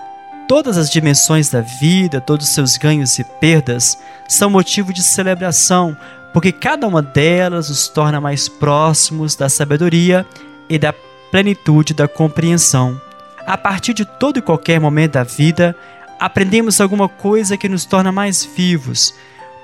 Todas 0.47 0.77
as 0.77 0.89
dimensões 0.89 1.49
da 1.49 1.61
vida, 1.61 2.21
todos 2.21 2.47
os 2.47 2.53
seus 2.53 2.77
ganhos 2.77 3.17
e 3.17 3.23
perdas 3.23 3.97
são 4.27 4.49
motivo 4.49 4.93
de 4.93 5.01
celebração, 5.01 5.97
porque 6.33 6.51
cada 6.51 6.87
uma 6.87 7.01
delas 7.01 7.69
os 7.69 7.87
torna 7.87 8.19
mais 8.19 8.47
próximos 8.47 9.35
da 9.35 9.49
sabedoria 9.49 10.25
e 10.69 10.77
da 10.77 10.93
plenitude 11.31 11.93
da 11.93 12.07
compreensão 12.07 12.99
a 13.45 13.57
partir 13.57 13.93
de 13.93 14.05
todo 14.05 14.39
e 14.39 14.41
qualquer 14.41 14.79
momento 14.79 15.13
da 15.13 15.23
vida, 15.23 15.75
aprendemos 16.19 16.79
alguma 16.79 17.09
coisa 17.09 17.57
que 17.57 17.67
nos 17.67 17.85
torna 17.85 18.11
mais 18.11 18.45
vivos, 18.45 19.13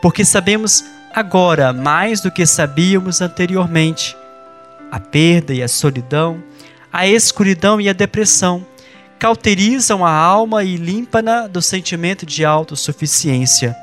porque 0.02 0.26
sabemos 0.26 0.84
agora 1.14 1.72
mais 1.72 2.22
do 2.22 2.32
que 2.32 2.46
sabíamos 2.46 3.22
anteriormente. 3.22 4.18
A 4.92 5.00
perda 5.00 5.54
e 5.54 5.64
a 5.64 5.68
solidão, 5.68 6.44
a 6.92 7.08
escuridão 7.08 7.80
e 7.80 7.88
a 7.88 7.94
depressão 7.94 8.66
cauterizam 9.20 10.06
a 10.06 10.12
alma 10.12 10.64
e 10.64 10.78
limpam-na 10.78 11.46
do 11.46 11.62
sentimento 11.62 12.26
de 12.26 12.46
autossuficiência. 12.46 13.76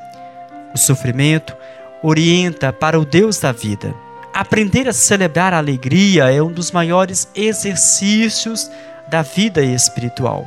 O 0.73 0.77
sofrimento 0.77 1.55
orienta 2.01 2.73
para 2.73 2.99
o 2.99 3.05
Deus 3.05 3.39
da 3.39 3.51
vida. 3.51 3.93
Aprender 4.33 4.87
a 4.87 4.93
celebrar 4.93 5.53
a 5.53 5.57
alegria 5.57 6.31
é 6.31 6.41
um 6.41 6.51
dos 6.51 6.71
maiores 6.71 7.29
exercícios 7.35 8.69
da 9.07 9.21
vida 9.21 9.61
espiritual. 9.61 10.45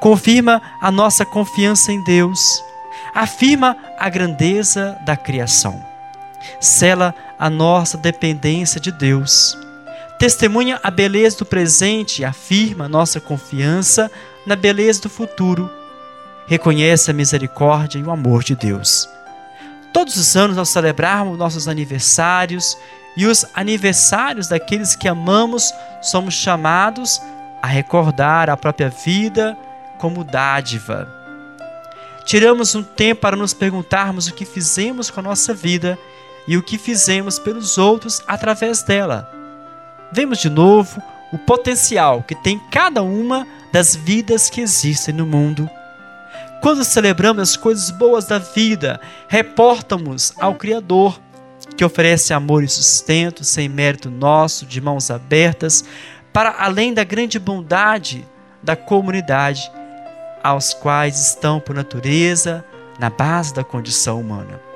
Confirma 0.00 0.60
a 0.80 0.90
nossa 0.90 1.24
confiança 1.24 1.92
em 1.92 2.02
Deus, 2.04 2.62
afirma 3.14 3.76
a 3.98 4.08
grandeza 4.08 4.98
da 5.04 5.16
criação, 5.16 5.82
cela 6.60 7.14
a 7.38 7.48
nossa 7.48 7.96
dependência 7.96 8.80
de 8.80 8.92
Deus, 8.92 9.56
testemunha 10.22 10.78
a 10.84 10.88
beleza 10.88 11.38
do 11.38 11.44
presente 11.44 12.22
e 12.22 12.24
afirma 12.24 12.88
nossa 12.88 13.20
confiança 13.20 14.08
na 14.46 14.54
beleza 14.54 15.02
do 15.02 15.10
futuro, 15.10 15.68
reconhece 16.46 17.10
a 17.10 17.14
misericórdia 17.14 17.98
e 17.98 18.04
o 18.04 18.10
amor 18.12 18.44
de 18.44 18.54
Deus. 18.54 19.08
Todos 19.92 20.14
os 20.14 20.36
anos, 20.36 20.56
ao 20.56 20.64
celebrarmos 20.64 21.36
nossos 21.36 21.66
aniversários 21.66 22.78
e 23.16 23.26
os 23.26 23.44
aniversários 23.52 24.46
daqueles 24.46 24.94
que 24.94 25.08
amamos, 25.08 25.74
somos 26.00 26.34
chamados 26.34 27.20
a 27.60 27.66
recordar 27.66 28.48
a 28.48 28.56
própria 28.56 28.90
vida 28.90 29.58
como 29.98 30.22
dádiva. 30.22 31.08
Tiramos 32.24 32.76
um 32.76 32.84
tempo 32.84 33.22
para 33.22 33.34
nos 33.34 33.52
perguntarmos 33.52 34.28
o 34.28 34.34
que 34.34 34.44
fizemos 34.44 35.10
com 35.10 35.18
a 35.18 35.24
nossa 35.24 35.52
vida 35.52 35.98
e 36.46 36.56
o 36.56 36.62
que 36.62 36.78
fizemos 36.78 37.40
pelos 37.40 37.76
outros 37.76 38.22
através 38.28 38.84
dela. 38.84 39.41
Vemos 40.12 40.38
de 40.38 40.50
novo 40.50 41.02
o 41.32 41.38
potencial 41.38 42.22
que 42.22 42.34
tem 42.34 42.60
cada 42.70 43.02
uma 43.02 43.46
das 43.72 43.96
vidas 43.96 44.50
que 44.50 44.60
existem 44.60 45.14
no 45.14 45.26
mundo. 45.26 45.68
Quando 46.60 46.84
celebramos 46.84 47.42
as 47.42 47.56
coisas 47.56 47.90
boas 47.90 48.26
da 48.26 48.38
vida, 48.38 49.00
reportamos 49.26 50.34
ao 50.38 50.54
Criador, 50.54 51.18
que 51.76 51.84
oferece 51.84 52.34
amor 52.34 52.62
e 52.62 52.68
sustento 52.68 53.42
sem 53.42 53.68
mérito 53.68 54.10
nosso, 54.10 54.66
de 54.66 54.80
mãos 54.80 55.10
abertas, 55.10 55.82
para 56.30 56.56
além 56.58 56.92
da 56.92 57.04
grande 57.04 57.38
bondade 57.38 58.28
da 58.62 58.76
comunidade, 58.76 59.72
aos 60.42 60.74
quais 60.74 61.18
estão 61.18 61.58
por 61.58 61.74
natureza 61.74 62.64
na 62.98 63.08
base 63.08 63.54
da 63.54 63.64
condição 63.64 64.20
humana. 64.20 64.71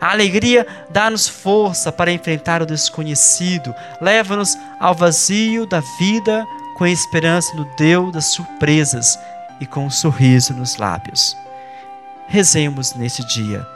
A 0.00 0.10
alegria 0.10 0.66
dá-nos 0.90 1.28
força 1.28 1.90
para 1.90 2.12
enfrentar 2.12 2.62
o 2.62 2.66
desconhecido, 2.66 3.74
leva-nos 4.00 4.56
ao 4.78 4.94
vazio 4.94 5.66
da 5.66 5.80
vida 5.98 6.46
com 6.76 6.84
a 6.84 6.90
esperança 6.90 7.54
no 7.54 7.64
Deus 7.76 8.12
das 8.12 8.26
surpresas 8.26 9.18
e 9.60 9.66
com 9.66 9.86
um 9.86 9.90
sorriso 9.90 10.54
nos 10.54 10.76
lábios. 10.76 11.36
Rezemos 12.26 12.94
nesse 12.94 13.24
dia. 13.26 13.66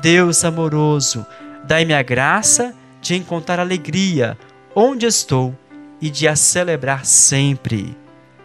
Deus 0.00 0.44
amoroso, 0.44 1.26
dai-me 1.64 1.92
a 1.92 2.02
graça 2.02 2.74
de 3.00 3.16
encontrar 3.16 3.58
alegria 3.58 4.36
onde 4.74 5.06
estou 5.06 5.54
e 6.00 6.08
de 6.08 6.26
a 6.26 6.36
celebrar 6.36 7.04
sempre. 7.04 7.96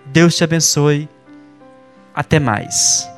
Deus 0.05 0.35
te 0.35 0.43
abençoe. 0.43 1.07
Até 2.13 2.39
mais. 2.39 3.14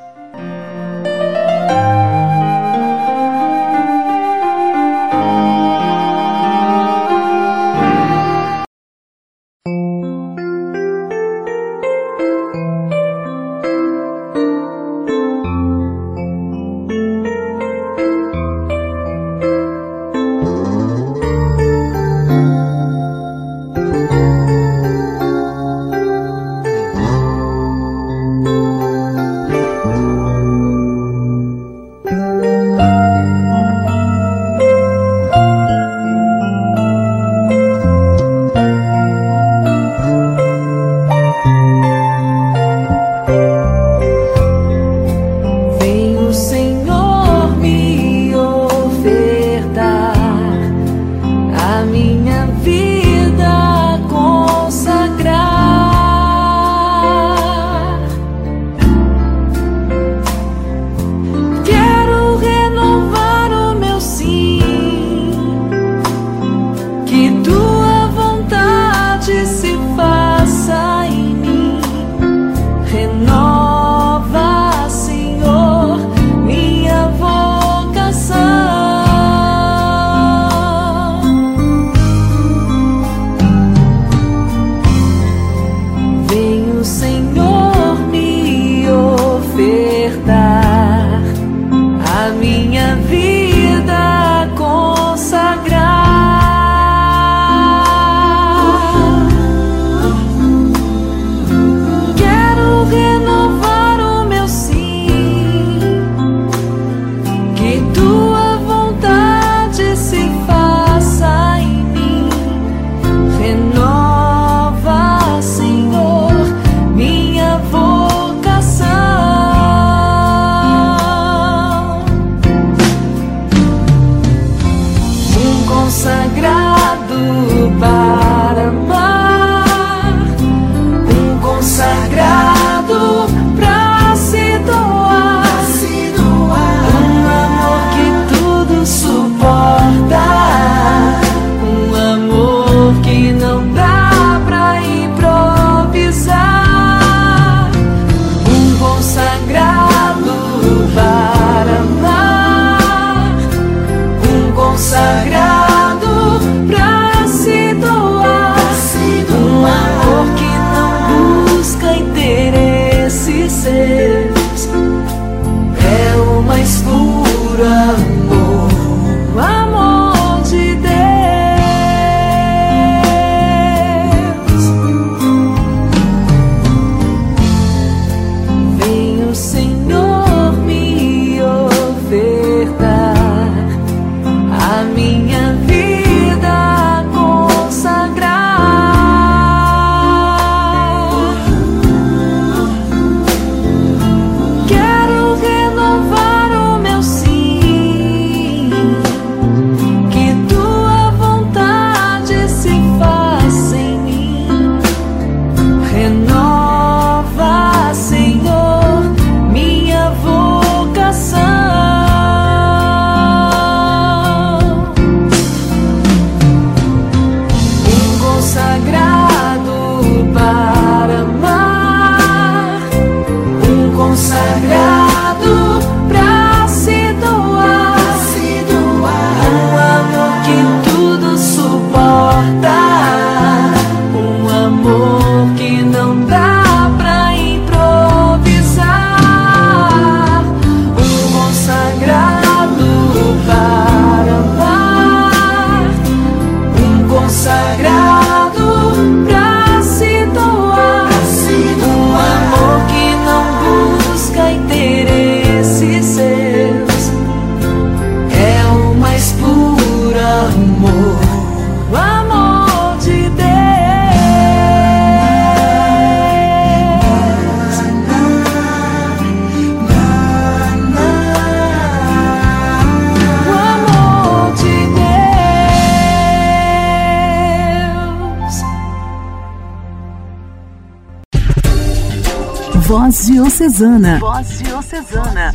Voz 282.88 283.26
Diocesana. 283.26 284.18
Voz 284.18 284.60
Diocesana. 284.60 285.54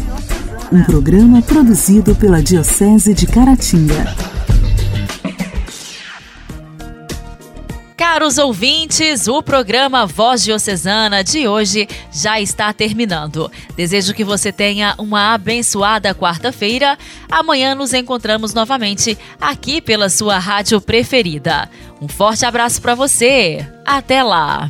Um 0.72 0.84
programa 0.84 1.42
produzido 1.42 2.14
pela 2.16 2.44
Diocese 2.44 3.12
de 3.12 3.26
Caratinga. 3.26 4.16
Caros 7.98 8.38
ouvintes, 8.38 9.28
o 9.28 9.42
programa 9.42 10.06
Voz 10.06 10.44
Diocesana 10.44 11.24
de 11.24 11.48
hoje 11.48 11.88
já 12.12 12.40
está 12.40 12.72
terminando. 12.72 13.52
Desejo 13.76 14.14
que 14.14 14.24
você 14.24 14.52
tenha 14.52 14.94
uma 15.00 15.34
abençoada 15.34 16.14
quarta-feira. 16.14 17.00
Amanhã 17.32 17.74
nos 17.74 17.94
encontramos 17.96 18.54
novamente 18.54 19.18
aqui 19.42 19.82
pela 19.82 20.08
sua 20.08 20.38
rádio 20.38 20.80
preferida. 20.80 21.68
Um 22.00 22.08
forte 22.08 22.46
abraço 22.46 22.80
para 22.80 22.94
você. 22.94 23.68
Até 23.84 24.22
lá. 24.22 24.70